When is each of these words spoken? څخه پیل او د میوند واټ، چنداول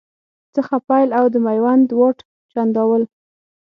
څخه 0.55 0.75
پیل 0.87 1.09
او 1.19 1.25
د 1.33 1.35
میوند 1.45 1.87
واټ، 1.99 2.17
چنداول 2.51 3.03